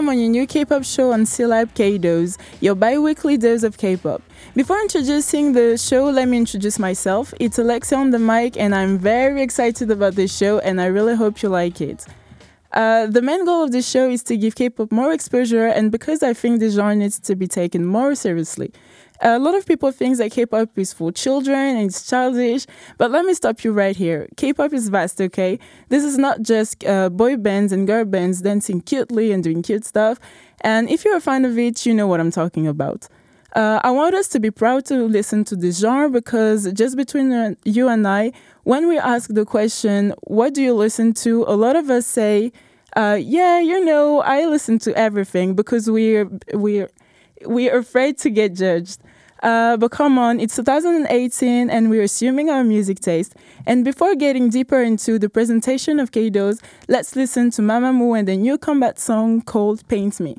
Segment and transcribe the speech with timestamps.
[0.00, 4.22] On your new K-pop show on C-Lab K-Dose, your bi-weekly dose of K-pop.
[4.56, 7.34] Before introducing the show, let me introduce myself.
[7.38, 11.16] It's Alexia on the mic and I'm very excited about this show and I really
[11.16, 12.06] hope you like it.
[12.72, 16.22] Uh, the main goal of this show is to give K-pop more exposure and because
[16.22, 18.72] I think the genre needs to be taken more seriously.
[19.22, 22.66] A lot of people think that K-pop is for children and it's childish,
[22.96, 24.26] but let me stop you right here.
[24.38, 25.58] K-pop is vast, okay?
[25.90, 29.84] This is not just uh, boy bands and girl bands dancing cutely and doing cute
[29.84, 30.18] stuff.
[30.62, 33.08] And if you're a fan of it, you know what I'm talking about.
[33.54, 37.30] Uh, I want us to be proud to listen to this genre because just between
[37.30, 38.32] uh, you and I,
[38.62, 41.44] when we ask the question, what do you listen to?
[41.46, 42.52] A lot of us say,
[42.96, 46.88] uh, yeah, you know, I listen to everything because we're, we're,
[47.44, 49.00] we're afraid to get judged.
[49.42, 53.34] Uh, but come on, it's 2018 and we're assuming our music taste.
[53.66, 58.36] And before getting deeper into the presentation of K-Dose, let's listen to Mamamoo and the
[58.36, 60.36] new combat song called Paint Me.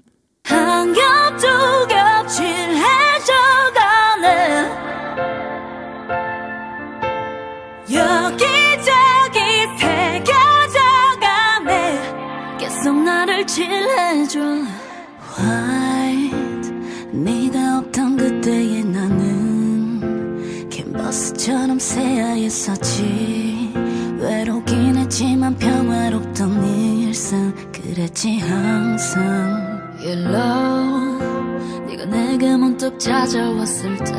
[12.82, 14.40] 계속 나를 칠해줘
[21.92, 23.74] 새하였었지.
[24.20, 27.54] 외롭긴 했지만 평화롭던 일상.
[27.72, 29.82] 그랬지 항상.
[30.00, 31.20] Yellow
[31.88, 34.14] 네가 내게 문득 찾아왔을 때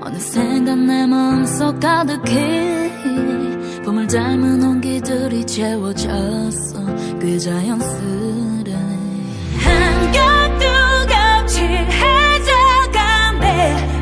[0.00, 2.92] 어느샌가 내 마음속 가득히
[3.84, 6.84] 봄을 닮은 온기들이 채워졌어.
[7.18, 8.74] 그 자연스레.
[9.60, 10.24] 한겹
[11.48, 13.04] 칠해져가네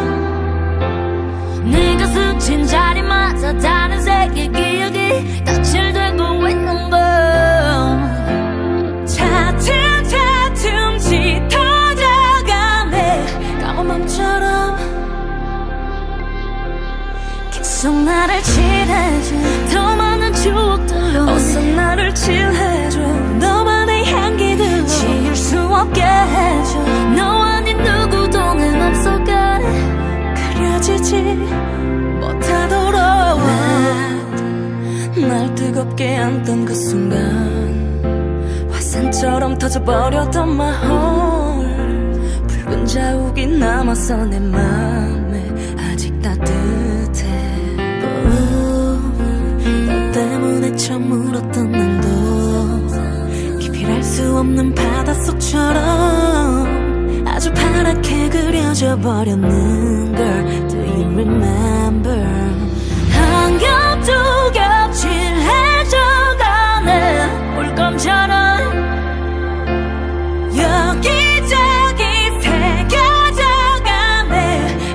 [1.66, 7.00] 네가 스친 자리마다 다른 세계 기억이 덧칠되고 있는 걸
[9.06, 9.74] 차츰
[10.06, 12.46] 차츰 짙어져가네.
[13.62, 14.78] 까만 밤처럼
[17.52, 19.36] 계속 나를 칠해줘
[19.74, 22.73] 더 많은 추억들로 어서 나를 칠해
[31.14, 31.36] 그려지지
[32.20, 33.00] 못하도록
[35.28, 37.20] 날 뜨겁게 안던 그 순간
[38.72, 41.74] 화산처럼 터져버렸던 heart
[42.48, 47.24] 붉은 자욱이 남았어 내 맘에 아직 따뜻해
[48.02, 49.02] 너
[50.12, 52.08] 때문에 처음 울었던 날도
[53.60, 56.14] 깊이 알수 없는 바닷속처럼
[57.28, 60.73] 아주 파랗게 그려져 버렸는 걸
[61.16, 62.26] remember.
[63.14, 63.66] 한 겹
[64.04, 64.12] 두
[64.54, 66.90] 겹 칠해져가네
[67.56, 68.34] 물감처럼
[70.58, 72.02] 여기저기
[72.42, 74.34] 새겨져가네.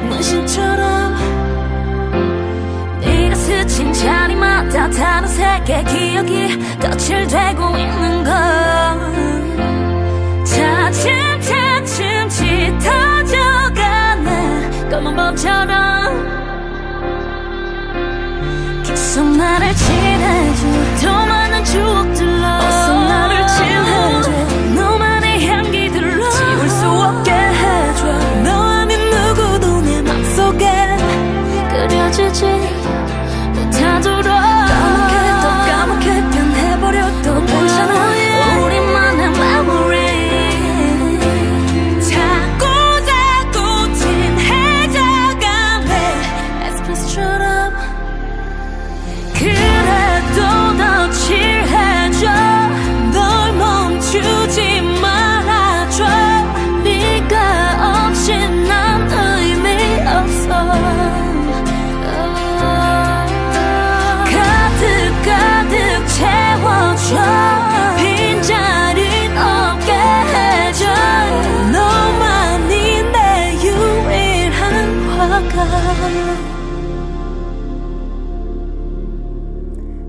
[0.09, 1.17] 문신처럼
[3.01, 7.98] 네가 스친 자리마다 다른 세계 기억이 덧칠되고 있는
[14.99, 16.11] 너만 멈춰라.
[18.85, 20.67] 계속 나를 지내줘
[21.01, 22.08] 더 많은 추억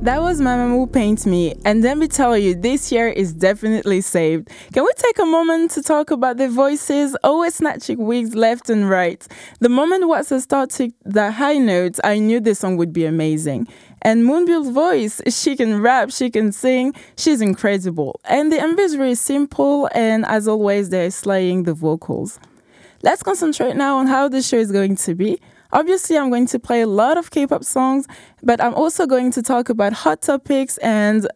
[0.09, 4.49] That was Mamamoo Paint Me, and let me tell you, this year is definitely saved.
[4.73, 8.89] Can we take a moment to talk about the voices always snatching wigs left and
[8.89, 9.23] right?
[9.59, 13.67] The moment Watson started the high notes, I knew this song would be amazing.
[14.01, 18.19] And Moonbyul's voice, she can rap, she can sing, she's incredible.
[18.23, 22.39] And the MV is simple, and as always, they're slaying the vocals.
[23.03, 25.39] let's concentrate now on how the show is going to be.
[25.71, 28.07] Obviously, I'm going to play a lot of K-pop songs,
[28.41, 31.27] but I'm also going to talk about hot topics and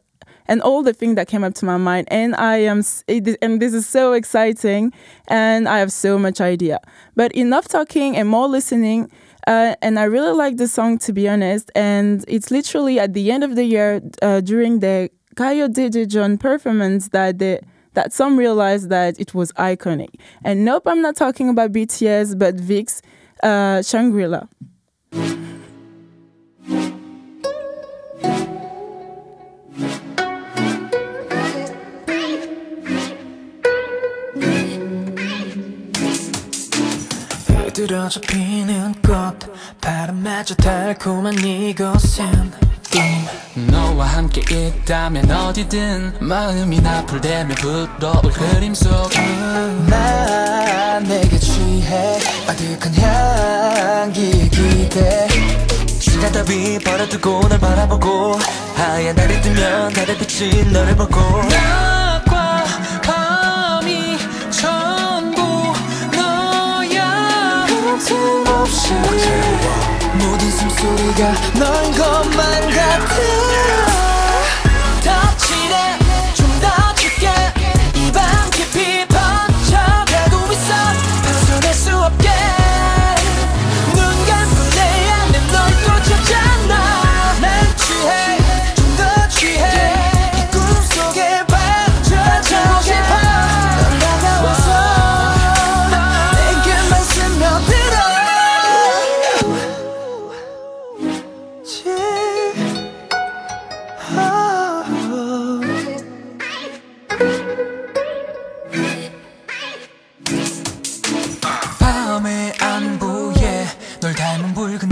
[0.45, 2.07] and all the things that came up to my mind.
[2.12, 4.91] And I am, and this is so exciting,
[5.27, 6.80] and I have so much idea.
[7.15, 9.09] But enough talking and more listening.
[9.45, 11.69] Uh, and I really like the song to be honest.
[11.75, 17.09] And it's literally at the end of the year uh, during the Kayo John performance
[17.09, 17.59] that the
[17.94, 20.09] that some realized that it was iconic.
[20.44, 23.01] And nope, I'm not talking about BTS, but VIXX
[23.44, 24.48] uh, Shangri-La.
[37.74, 38.22] 들어져
[47.56, 49.10] 불어올 그림 속
[50.94, 55.28] 난 내게 취해 아득한 향기에 기대.
[56.00, 58.38] 시간 따위 버려두고 널 바라보고
[58.75, 61.19] 하얀 달이 뜨면 달의 빛이 너를 보고.
[61.48, 62.66] 낮과
[63.01, 64.19] 밤이
[64.51, 65.42] 전부
[66.16, 67.66] 너야.
[67.98, 68.94] 틈없이
[70.13, 73.16] 모든 숨소리가 너인 것만 같아.
[75.04, 76.03] 더 칠해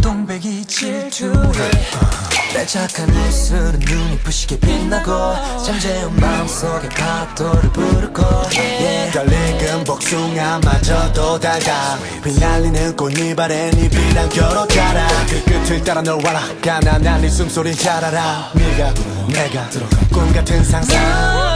[0.01, 1.71] 동백이 질투해
[2.53, 5.11] 내 착한 입술은 눈이 부시게 빛나고
[5.63, 9.11] 잠재운 마음속에 파도를 부르고 yeah.
[9.13, 11.95] 걸리은 복숭아마저도 달다.
[12.25, 15.07] 휘날리는 꽃잎아래 잎이랑 결혼자라.
[15.29, 16.41] 그 끝을 따라 널 와라.
[16.61, 18.51] 가난한 네 숨소리 잘 알아.
[18.53, 18.93] 네가
[19.29, 19.69] 내가
[20.11, 21.50] 꿈 같은 상상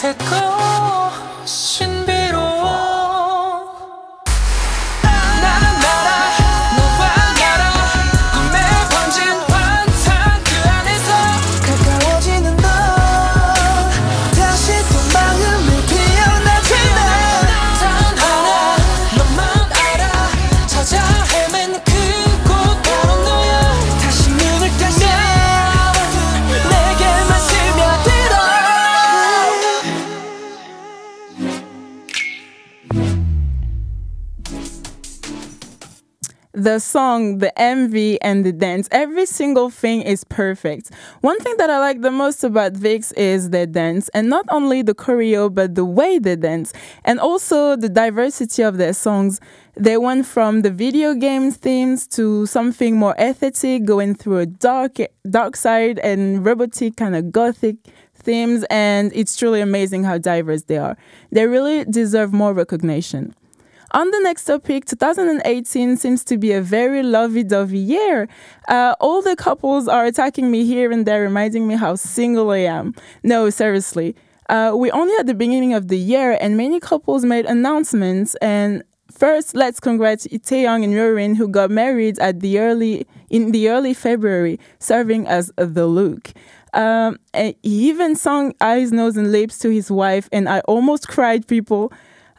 [0.00, 0.89] to go.
[36.60, 38.86] The song, the MV, and the dance.
[38.90, 40.90] Every single thing is perfect.
[41.22, 44.82] One thing that I like the most about VIXX is their dance, and not only
[44.82, 49.40] the choreo, but the way they dance, and also the diversity of their songs.
[49.74, 54.98] They went from the video game themes to something more aesthetic, going through a dark,
[55.30, 57.76] dark side and robotic kind of gothic
[58.14, 60.98] themes, and it's truly amazing how diverse they are.
[61.32, 63.34] They really deserve more recognition.
[63.92, 68.28] On the next topic, 2018 seems to be a very lovey dovey year.
[68.68, 72.58] Uh, all the couples are attacking me here and there, reminding me how single I
[72.58, 72.94] am.
[73.24, 74.14] No, seriously.
[74.48, 78.36] Uh, we're only at the beginning of the year, and many couples made announcements.
[78.36, 83.70] And first, let's congratulate Taeyang and Hyorin, who got married at the early in the
[83.70, 86.30] early February, serving as the look.
[86.74, 91.48] Um, he even sung eyes, nose, and lips to his wife, and I almost cried,
[91.48, 91.92] people.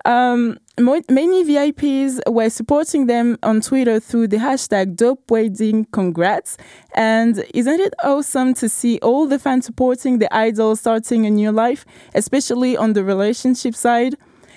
[0.05, 6.58] Um, many VIPs were supporting them on Twitter through the hashtag Dope Wedding Congrats.
[6.96, 11.51] And isn't it awesome to see all the fans supporting the idol starting a new
[11.51, 14.15] life, especially on the relationship side?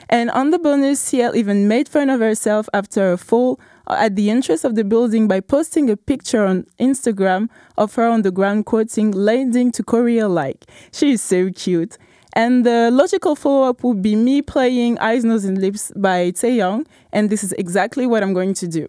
[0.09, 3.59] And on the bonus, CL even made fun of herself after a fall
[3.89, 8.23] at the entrance of the building by posting a picture on Instagram of her on
[8.23, 10.65] the ground quoting, landing to Korea like.
[10.93, 11.99] She is so cute.
[12.35, 16.85] And the logical follow up would be me playing Eyes, Nose, and Lips by Taeyang,
[17.13, 18.89] and this is exactly what I'm going to do.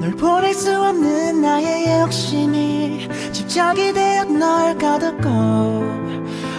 [0.00, 5.28] 널 보낼 수 없는 나의 욕심이 집착이 되어 널 가뒀고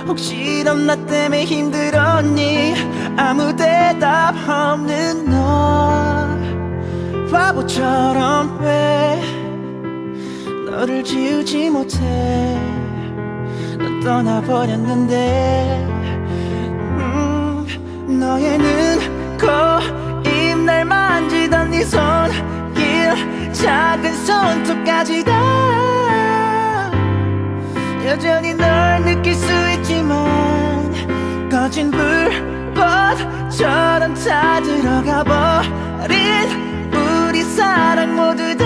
[0.07, 2.75] 혹시 넌 나 때문에 힘들었니?
[3.17, 6.27] 아무 대답 없는 너
[7.31, 9.21] 바보처럼 왜
[10.69, 11.98] 너를 지우지 못해?
[13.77, 15.88] 넌 떠나버렸는데
[16.98, 17.65] 음,
[18.19, 19.48] 너의 눈, 코,
[20.29, 22.11] 입, 날 만지던 네 손길
[23.62, 26.91] 작은 손톱까지 다
[28.06, 30.91] 여전히 널 느낄 수 있지만
[31.48, 38.65] 꺼진 불꽃처럼 다 들어가 버린 우리 사랑 모두 다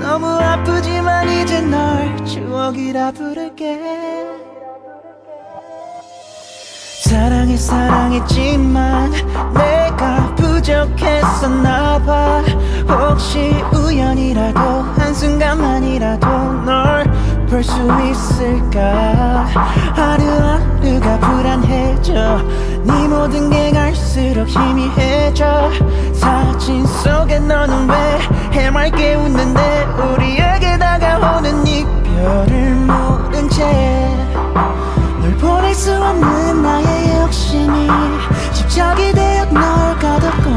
[0.00, 4.17] 너무 아프지만 이제 널 추억이라 부를게
[7.58, 9.12] 사랑했지만
[9.52, 12.42] 내가 부족했었나 봐.
[12.88, 14.60] 혹시 우연이라도
[14.96, 16.26] 한순간만이라도
[16.64, 17.04] 널
[17.48, 17.72] 볼 수
[18.10, 19.46] 있을까?
[19.94, 22.12] 하루하루가 불안해져.
[22.84, 25.70] 네 모든 게 갈수록 희미해져.
[26.12, 28.18] 사진 속에 너는 왜
[28.52, 34.17] 해맑게 웃는데 우리에게 다가오는 이별을 모른 채
[35.78, 37.88] 수 없는 나의 욕심이
[38.52, 40.50] 집착이 되어 널 가뒀고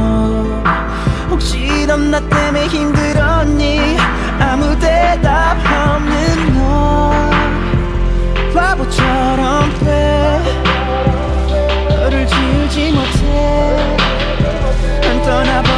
[1.29, 3.97] 혹시 넌 나 때문에 힘들었니?
[4.39, 7.11] 아무 대답 없는 너
[8.55, 10.41] 바보처럼 왜
[11.89, 14.01] 너를 지우지 못해.
[15.03, 15.70] 난 떠나버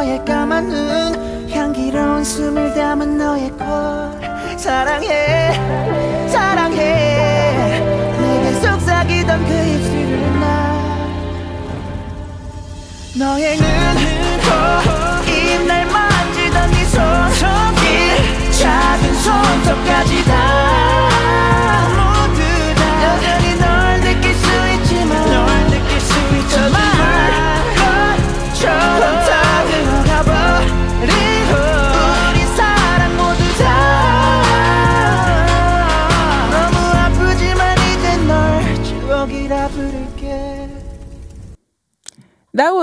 [0.00, 3.68] 너의 까만 눈 향기로운 숨을 담은 너의 콜.
[4.56, 5.52] 사랑해
[6.26, 7.80] 사랑해.
[8.18, 11.06] 내게 속삭이던 그 입술을 나
[13.18, 14.09] 너의 눈,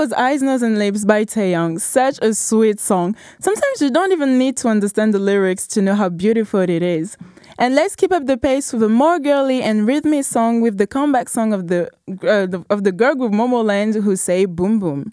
[0.08, 1.78] was Eyes, Nose, and Lips by Taeyang.
[1.78, 3.14] Such a sweet song.
[3.40, 7.18] Sometimes you don't even need to understand the lyrics to know how beautiful it is.
[7.58, 10.86] And let's keep up the pace with a more girly and rhythmic song with the
[10.86, 11.90] comeback song of the
[12.22, 15.12] uh, the- of the girl group Momoland who say "Bboom Bboom."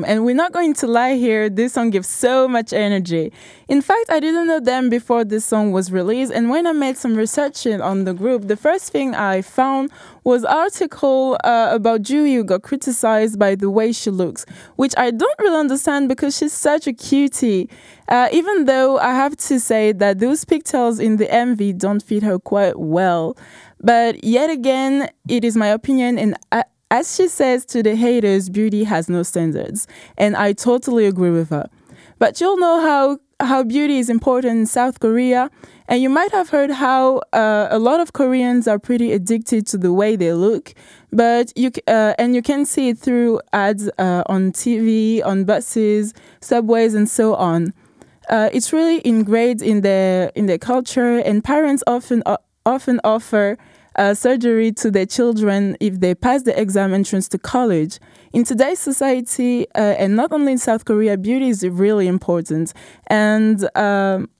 [0.00, 3.32] Boom, and we're not going to lie here, this song gives so much energy.
[3.68, 6.96] In fact, I didn't know them before this song was released, and when I made
[6.96, 9.90] some research on the group, the first thing I found
[10.24, 15.38] was article uh, about who got criticized by the way she looks, which I don't
[15.38, 17.68] really understand because she's such a cutie.
[18.08, 22.22] Uh, even though I have to say that those pigtails in the MV don't fit
[22.22, 23.36] her quite well.
[23.82, 28.48] But yet again, it is my opinion, and I, as she says to the haters,
[28.48, 29.86] beauty has no standards.
[30.16, 31.68] And I totally agree with her.
[32.18, 35.50] But you'll know how, how beauty is important in South Korea.
[35.88, 39.78] And you might have heard how uh, a lot of Koreans are pretty addicted to
[39.78, 40.74] the way they look.
[41.12, 46.12] But you, uh, and you can see it through ads uh, on TV, on buses,
[46.40, 47.72] subways, and so on.
[48.28, 52.22] Uh, it's really ingrained in their in their culture, and parents often
[52.64, 53.58] often offer
[54.00, 57.98] uh, surgery to their children if they pass the exam entrance to college.
[58.32, 62.72] In today's society, uh, and not only in South Korea, beauty is really important,
[63.08, 64.30] and um,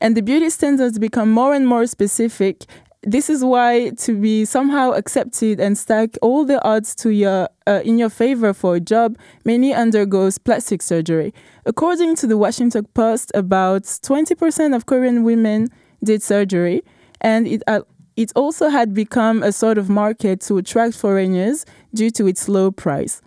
[0.00, 2.64] and the beauty standards become more and more specific.
[3.02, 7.80] This is why to be somehow accepted and stack all the odds to your uh,
[7.84, 11.34] in your favor for a job, many undergoes plastic surgery.
[11.64, 15.68] According to the Washington Post, about 20% of Korean women
[16.04, 16.82] did surgery,
[17.20, 17.80] and it uh,
[18.16, 22.70] it also had become a sort of market to attract foreigners due to its low
[22.70, 23.20] price.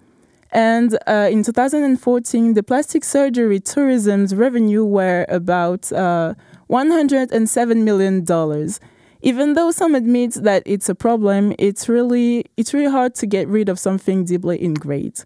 [0.51, 6.33] And uh, in 2014, the plastic surgery tourism's revenue were about uh,
[6.67, 8.79] 107 million dollars.
[9.21, 13.47] Even though some admit that it's a problem, it's really it's really hard to get
[13.47, 15.23] rid of something deeply ingrained.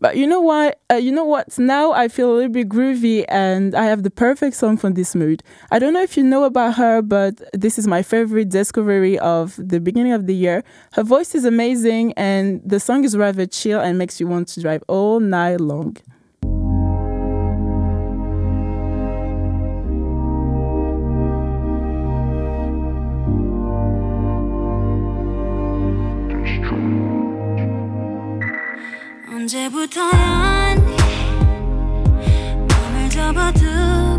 [0.00, 0.80] But you know what?
[0.90, 1.58] Uh, you know what?
[1.58, 5.14] Now I feel a little bit groovy, and I have the perfect song for this
[5.14, 5.42] mood.
[5.70, 9.54] I don't know if you know about her, but this is my favorite discovery of
[9.58, 10.64] the beginning of the year.
[10.94, 14.60] Her voice is amazing, and the song is rather chill and makes you want to
[14.62, 15.96] drive all night long.
[29.50, 30.96] 언제부터였니
[32.68, 34.09] 맘을 접어두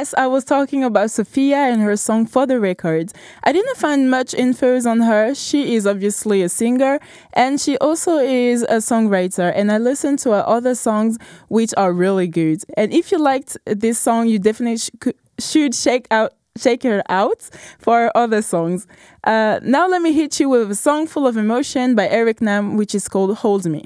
[0.00, 3.12] Yes, I was talking about Sophiya and her song For the Record.
[3.44, 5.34] I didn't find much infos on her.
[5.34, 6.98] She is obviously a singer
[7.34, 11.92] and she also is a songwriter and I listened to her other songs which are
[11.92, 12.62] really good.
[12.78, 14.90] And if you liked this song, you definitely sh
[15.38, 18.86] should check out Shake Her Out for other songs.
[19.24, 22.78] Uh, now let me hit you with a song full of emotion by Eric Nam
[22.78, 23.84] which is called Hold Me.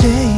[0.00, 0.29] stay.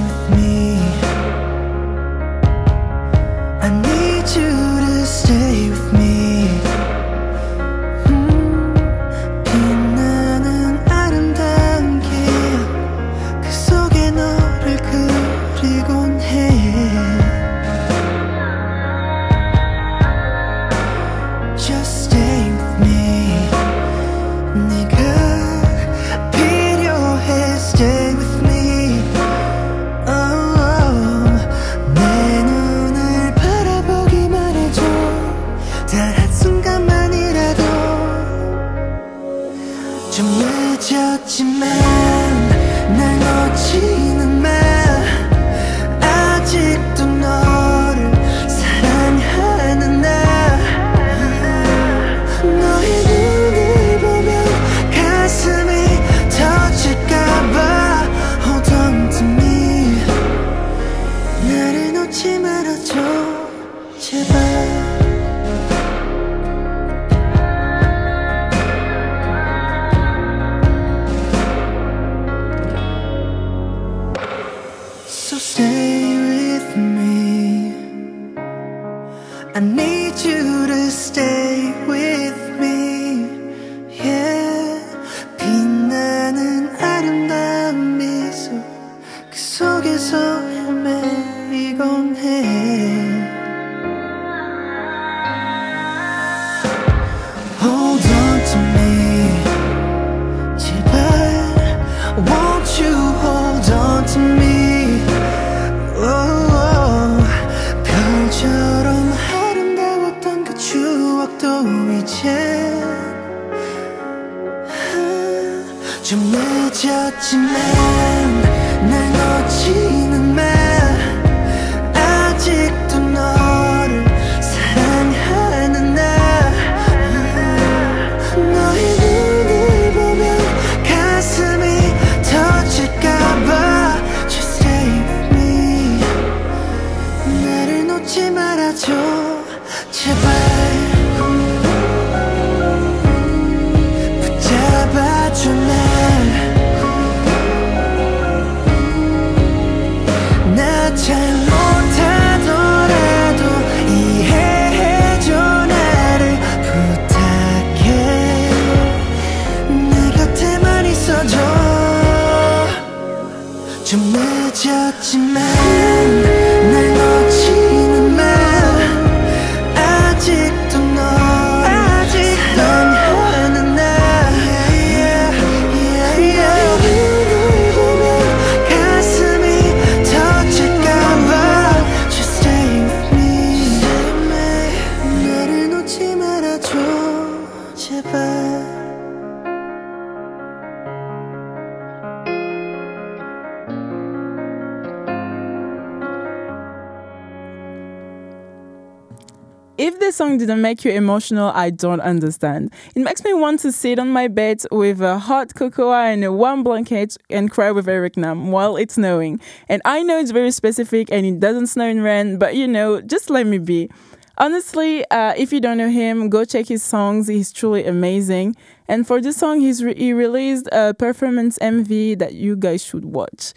[200.12, 202.70] this song didn't make you emotional, I don't understand.
[202.94, 206.30] It makes me want to sit on my bed with a hot cocoa and a
[206.30, 209.40] warm blanket and cry with Eric Nam while it's snowing.
[209.70, 213.00] And I know it's very specific and it doesn't snow in rain, but you know,
[213.00, 213.88] just let me be.
[214.36, 217.26] Honestly, uh, if you don't know him, go check his songs.
[217.26, 218.54] He's truly amazing.
[218.88, 223.06] And for this song, he's re- he released a performance MV that you guys should
[223.06, 223.54] watch.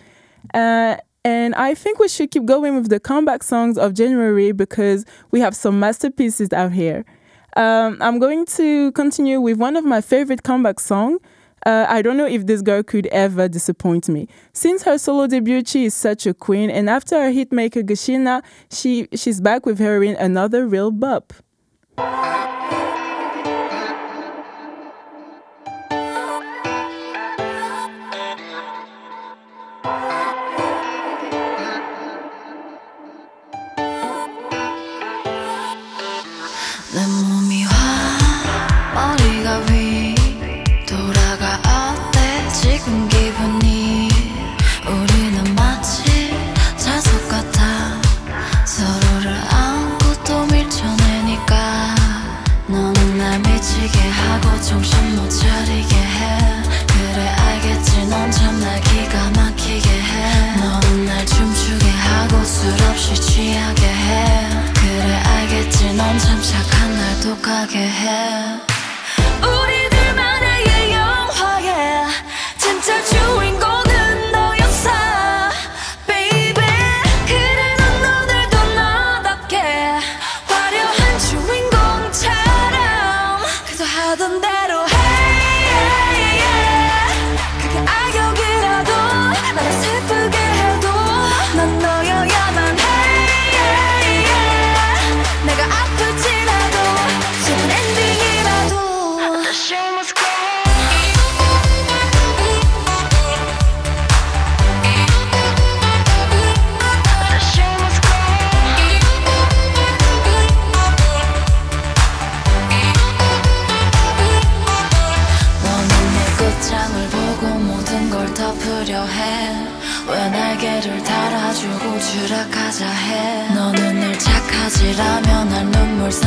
[0.54, 5.06] Uh, and I think we should keep going with the comeback songs of January because
[5.32, 7.04] we have some masterpieces out here.
[7.58, 11.20] Um, I'm going to continue with one of my favorite comeback songs.
[11.66, 14.28] Uh, I don't know if this girl could ever disappoint me.
[14.54, 19.08] Since her solo debut, she is such a queen, and after her hitmaker Gashina, she,
[19.16, 21.34] she's back with her in another real bop.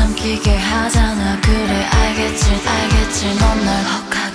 [0.09, 1.39] 숨기게 하잖아.
[1.43, 3.35] 그래 알겠지 알겠지.
[3.39, 4.28] 넌날 혹한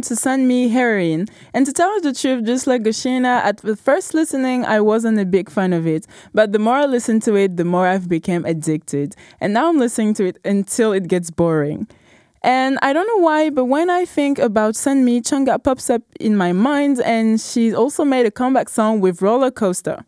[0.00, 4.64] to Sunmi Heroine, and to tell the truth, just like Goshina, at the first listening,
[4.64, 7.64] I wasn't a big fan of it, but the more I listened to it, the
[7.64, 11.86] more I've become addicted, and now I'm listening to it until it gets boring.
[12.42, 16.36] And I don't know why, but when I think about Sunmi, Chungha pops up in
[16.36, 20.04] my mind, and she's also made a comeback song with Roller Coaster.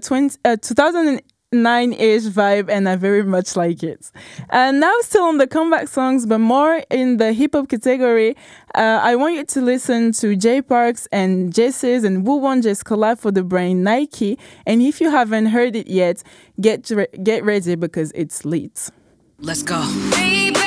[0.00, 4.10] 20, uh, 2009 ish vibe, and I very much like it.
[4.50, 8.36] And now, still on the comeback songs, but more in the hip hop category,
[8.74, 13.18] uh, I want you to listen to Jay Park's and Jessi's and Woo Wonjae's collab
[13.18, 14.38] for the brain Nike.
[14.66, 16.22] And if you haven't heard it yet,
[16.60, 18.90] get, re- get ready because it's lit.
[19.38, 19.80] Let's go.
[20.10, 20.60] Baby,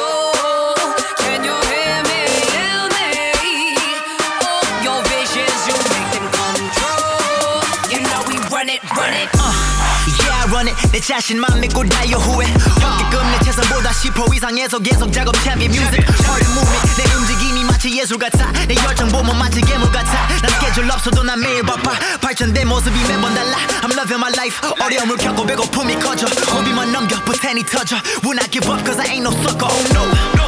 [10.60, 10.76] yeah, I run it.
[10.92, 12.46] 내 자신만 믿고 다요 후회.
[12.82, 16.04] 확대급 내 최선보다 10% 이상에서 계속 작업 champion music.
[16.04, 16.84] Heart and movement.
[16.98, 18.52] 내 움직임이 마치 예술 같아.
[18.68, 20.28] 내 열정 보면 마치 괴물 같아.
[20.42, 21.92] 난 스케줄 없어도 난 매일 바빠.
[22.22, 23.58] 발전된 모습이 매번 달라.
[23.82, 24.60] I'm loving my life.
[24.80, 26.28] 어려움을 겪고 배고픔이 커져.
[26.28, 27.96] 호비만 넘겨, 부탄이 터져.
[28.24, 29.68] Will not give up cause I ain't no sucker.
[29.70, 30.04] Oh no.
[30.04, 30.46] Uh,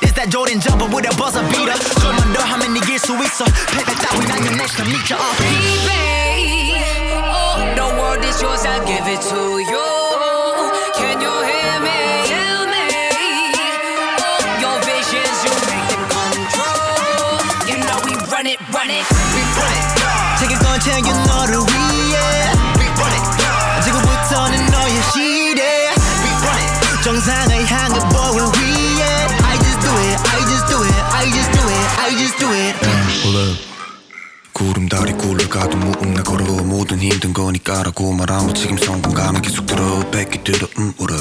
[0.00, 1.74] This that Jordan jumper with a buzzer beater.
[2.00, 5.34] 좀만 더 하면 이길 수 수 있어 패배 따윈 아니야 내가 믿어 어.
[5.38, 6.21] Baby, oh,
[8.41, 9.85] yours, I'll give it to you.
[10.95, 11.99] Can you hear me?
[14.21, 17.37] Oh, your visions, you make them come true.
[17.69, 19.22] You know we run it, run it.
[34.93, 40.67] 다리 굴러가도 무음 나 걸어 모든 힘든 거니까라고 말하며 지금 성공감은 계속 들어 뺏기 들어
[40.77, 41.15] 음 울어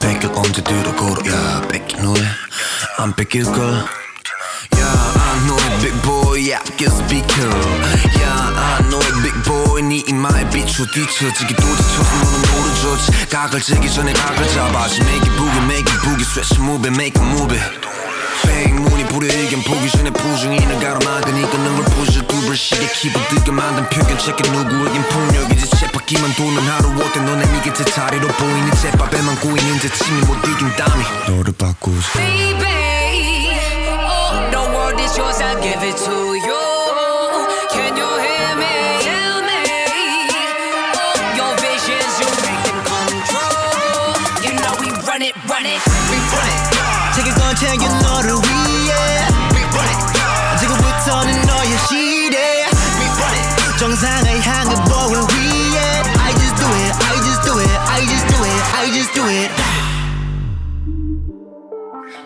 [0.00, 2.22] 뺏길 언제 들어 걸어 야 뺏긴 후에
[2.96, 3.84] 안 뺏길걸
[4.72, 4.88] Yeah,
[5.20, 6.40] I know it, big boy,
[7.10, 7.52] be cool
[8.16, 13.60] Yeah, I know it, big boy, 네 이마에 비추어 뒤처지기 또 지쳐서 너는 모르졌지 각을
[13.60, 17.22] 재기 전에 각을 잡아지 Make it boogie, make it boogie, switch move it, make a
[17.22, 18.01] move it
[23.01, 27.83] 두벌 시계 키보드가 만든 표현 체크 누구에겐 폭력이지 쳇바퀴만 도는 하루 어때 너네 이게 제
[27.83, 33.57] 자리로 보이니 제밥에만 고이는 제 침이 못 이긴 땀이 너를 바꾸지 Baby,
[34.05, 36.70] oh, the world is yours, I'll give it to you.
[58.93, 59.51] just do it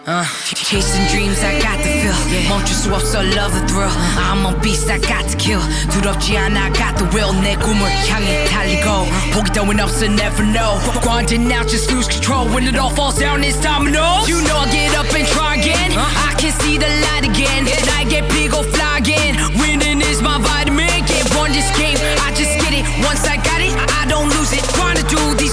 [0.08, 2.50] Uh, chasing dreams, I got the feel.
[2.50, 3.92] 멈출 수 없어, love the thrill.
[4.18, 5.62] I'm a beast, I got to kill.
[5.92, 7.32] 두렵지 않아, I got the will.
[7.40, 9.08] 내 꿈을 향해 달리고.
[9.32, 10.80] 포기 따윈 없어, never know.
[11.02, 12.50] Grinding out, just lose control.
[12.50, 14.28] When it all falls down, it's dominoes.
[14.28, 15.94] You know I get up and try again.
[15.94, 17.70] I can see the light again.
[17.86, 19.38] 나에게 피고 fly again.
[19.62, 20.90] Winning is my vitamin.
[21.06, 22.84] Can't run this game, I just get it.
[23.06, 24.66] Once I got it, I don't lose it.
[24.74, 25.45] Trying to do these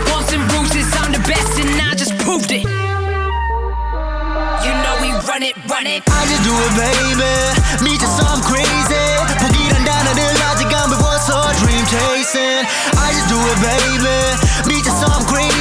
[1.28, 2.64] best, and I just proved it.
[4.64, 6.02] You know we run it, run it.
[6.06, 7.34] I just do it baby
[7.84, 9.06] 미쳤어 I'm crazy
[9.38, 12.66] 포기란 단어를 아직 안 배웠어 Dream chasing
[12.98, 14.18] I just do it baby
[14.66, 15.51] 미쳤어 I'm crazy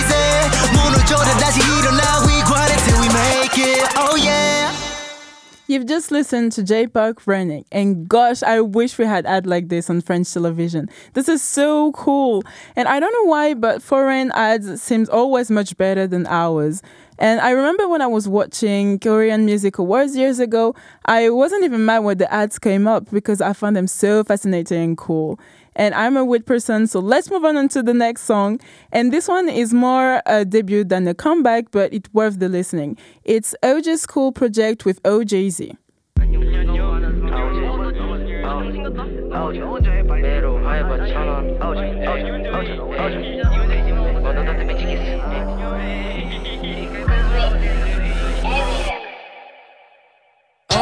[5.72, 9.70] You've just listened to Jay Park running, and gosh, I wish we had ad like
[9.70, 10.90] this on French television.
[11.14, 12.42] This is so cool,
[12.76, 16.82] and I don't know why, but foreign ads seems always much better than ours.
[17.18, 20.74] And I remember when I was watching Korean Music Awards years ago,
[21.06, 24.82] I wasn't even mad when the ads came up because I found them so fascinating
[24.82, 25.40] and cool.
[25.74, 28.60] And I'm a weird person, so let's move on to the next song.
[28.90, 32.96] And this one is more a debut than a comeback, but it's worth the listening.
[33.24, 35.76] It's OG School Project with OGZ.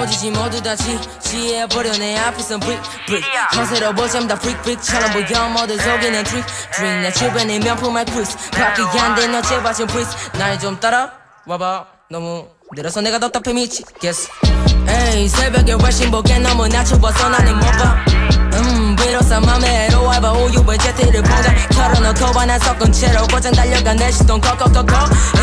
[0.00, 3.24] 어디지 모두 다 지 지해버려 내 앞에선 브릭 브릭
[3.54, 5.48] 허세로 보잠 다 브릭 브릭처럼 보여.
[5.48, 6.44] 모두 속이는 트릭
[6.74, 7.00] 트릭.
[7.02, 11.12] 내 주변에 명품할 크리스 밖에 안돼너 제발 좀 프리스 날좀 따라
[11.46, 11.86] 와봐.
[12.10, 14.28] 너무 느려서 내가 답답해 미치겠어.
[14.88, 15.76] 에이 새벽에
[16.10, 18.04] 보게 너무 낮춰봐서 나는 못봐
[19.20, 21.54] 음 비로소 맘에 애로와봐 우유에 제티를 보자.
[21.70, 24.94] 털어놓고 반한 섞은 채로 고장 달려가 내 시동 kokkokkokko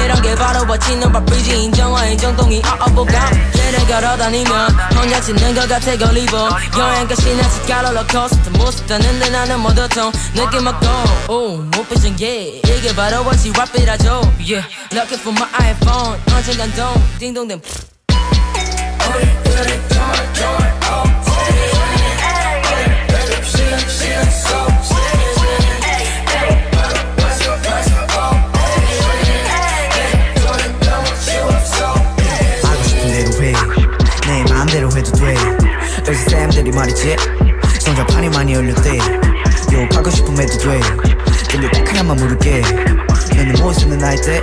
[0.03, 6.37] 이런 게 바로 버티는 바삐지 인정화 인정동이 어어보감 길을 걸어다니면 혼자 짓는 것 같아 걸리고
[6.77, 11.33] 여행 끝이 나집 롤러코스터 모습 따는데 나는 모두통 느낌 없고.
[11.33, 14.21] 오못 삐진 게 이게 바로 원시 랍이라죠.
[14.39, 16.19] Yeah looking for my iPhone.
[16.33, 17.61] 언젠간 동 띵동댕.
[18.99, 19.86] 하고
[36.67, 37.15] 쌤들이 말이지.
[37.79, 38.97] 성적판이 많이 열렸대.
[39.71, 40.79] 욕하고 싶으면 해도 돼.
[41.49, 42.61] 근데 딱 하나만 물을게.
[43.35, 44.41] 너는 뭐 쓰는 나이 때?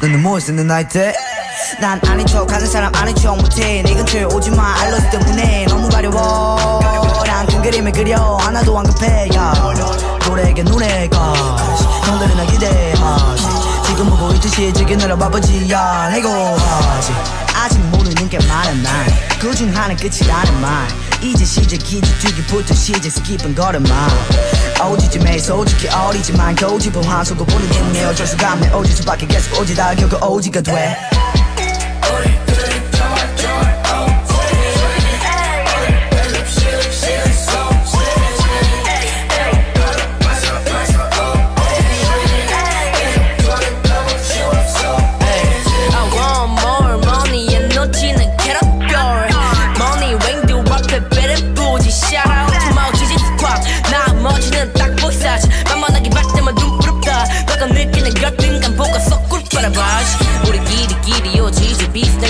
[0.00, 3.82] 너는 뭐 쓰는 나이 때난 아닌 척 하는 사람 아닌 척 못해.
[3.82, 4.80] 네 근처에 오지마.
[4.80, 6.80] 알러스 때문에 너무 가려워.
[7.26, 8.36] 난큰 그림을 그려.
[8.36, 9.28] 하나도 안 급해.
[9.34, 9.52] 야
[10.26, 11.34] 노래에게 눈에가.
[12.04, 13.44] 형들은 나 기대하지.
[13.86, 17.12] 지금 보고 있듯이 즐기느라 바쁘지야 내고 하지.
[17.54, 19.06] 아직 모르는 게 많아 난
[19.38, 20.88] 그중 하나 끝이라는 말
[21.22, 24.08] 이제 시작이지 뒤기부터 시작 스킵은 걸음마.
[24.90, 28.72] 오지쯤에 솔직히 어리지만 고집은 화수고 보는 때문에 어쩔 수가 없네.
[28.72, 31.11] 오질 수밖에 계속 오지다 결국 오지가 돼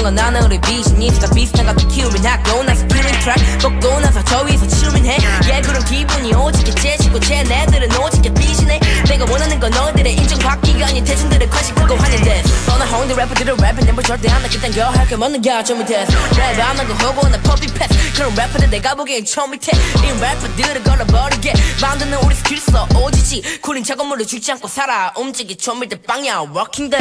[0.02, 4.42] 건 나는 우리 비전이 다 비슷한 것도 키우면 학교 나서 killing track 먹고 나서 저
[4.42, 8.80] 위에서 치우면 해예 그런 기분이 오지게 치고 쟤네들은 오지게 삐지네.
[9.06, 12.42] 내가 원하는 건 너희들의 인정받기가 아닌 대중들의 관심 끄고 하는데.
[12.66, 16.04] 너나 홍대 래퍼들은 랩은 뭐 절대 안 하겠단 겨 할게 먹는 게좀 밑에.
[16.04, 19.70] 랩안 하고 허고 나 퍼피 패스 그런 래퍼들 내가 보기엔 처음 밑에.
[19.70, 21.52] 이 래퍼들을 걸어버리게.
[21.80, 22.88] 만드는 우리 스킬 써.
[22.96, 23.60] 오지지.
[23.60, 25.12] 쿨린 작업물을 죽지 않고 살아.
[25.16, 26.40] 움직이 좀 밑에 빵야.
[26.52, 26.98] 워킹 데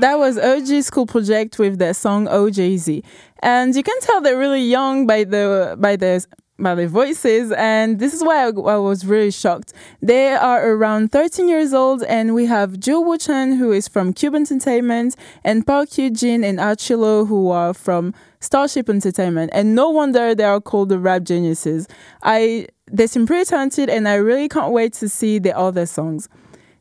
[0.00, 3.02] That was OG School Project with their song OGZ.
[3.42, 6.24] And you can tell they're really young by the by the
[6.58, 9.74] by their voices and this is why I, I was really shocked.
[10.00, 14.14] They are around 13 years old and we have Joe Woo Chan who is from
[14.14, 19.50] Cube Entertainment and Park Yoo-jin and ah Archilo who are from Starship Entertainment.
[19.52, 21.86] And no wonder they are called the rap geniuses.
[22.22, 26.28] I they seem pretty talented and I really can't wait to see the other songs.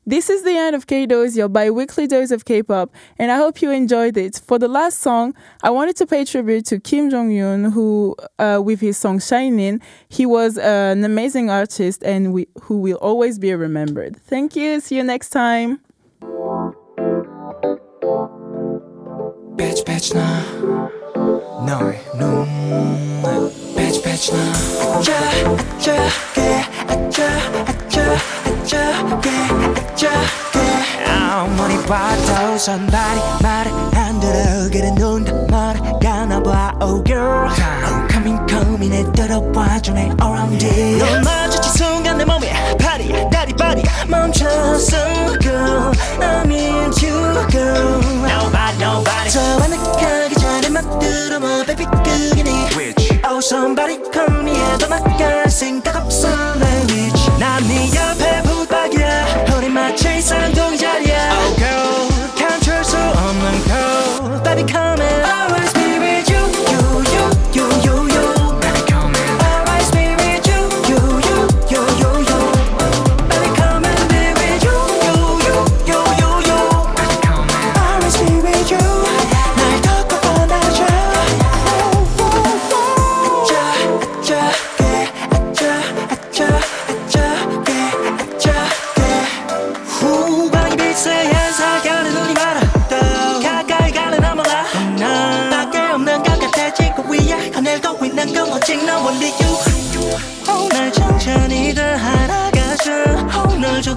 [0.10, 3.62] This is the end of K-Dose, your weekly dose of K pop, and I hope
[3.62, 4.42] you enjoyed it.
[4.44, 8.80] For the last song, I wanted to pay tribute to Kim Jonghyun, who, uh, with
[8.82, 13.54] his song Shining, he was uh, an amazing artist and we, who will always be
[13.54, 14.20] remembered.
[14.24, 14.80] Thank you.
[14.80, 15.80] See you next time.
[28.69, 29.31] 아짜게
[29.91, 38.39] 아짜게 아무리 봐도 선발이 말을 안 들어 그래 눈다 말을 가나봐 oh girl I'm coming
[38.49, 45.39] coming 내 들어봐줘 내 around it 넌 마주친 순간 내 몸에 파리 다리 바리 멈췄어
[45.41, 52.51] girl I'm into you girl Nobody nobody 저 완벽하기 전에 막 들어봐 baby 그게 네
[52.77, 58.48] Which Oh somebody call me 해도 나갈 생각 없어 내 위치 난네 옆에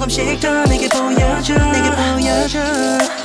[0.03, 1.55] 조금씩 더 내게 보여줘.
[1.55, 2.59] 내게 보여줘.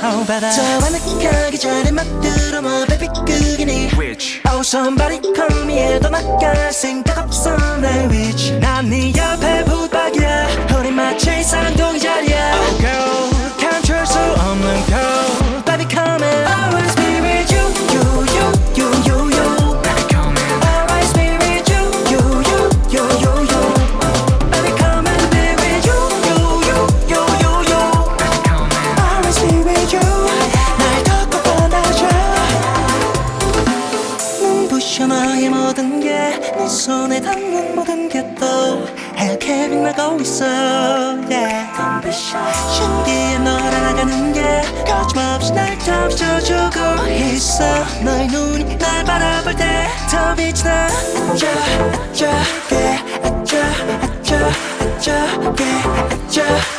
[0.00, 0.48] Oh 바다.
[0.50, 3.08] 저 완벽하기 전에 막 들어봐 baby.
[3.26, 5.78] 그게 네 Which Oh somebody call me.
[5.78, 10.48] 해도 나갈 생각 없어 내 위치 난네 옆에 붙박이야.
[10.78, 12.57] 우리 마치 쌍둥이 자리야
[42.12, 42.38] shy
[42.74, 47.64] 신기해 널 알아가는 게 거침없이 날 덮쳐주고 있어.
[48.04, 51.48] 너의 눈이 날 바라볼 때 더 빛이 나 아짜
[51.92, 53.64] 아짜게 아짜
[54.02, 55.64] 아짜 아짜게
[56.24, 56.77] 아짜